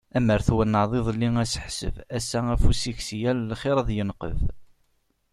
[0.17, 4.39] Amer twennɛeḍ iḍelli aseḥseb, ass-a afus-ik si yal lxir ad d-yenqeb.